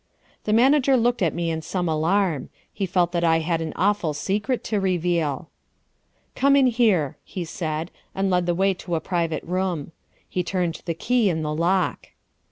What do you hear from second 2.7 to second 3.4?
He felt that I